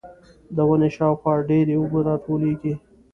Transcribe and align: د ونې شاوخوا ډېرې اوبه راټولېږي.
د 0.55 0.57
ونې 0.67 0.89
شاوخوا 0.95 1.33
ډېرې 1.49 1.73
اوبه 1.79 1.99
راټولېږي. 2.07 2.73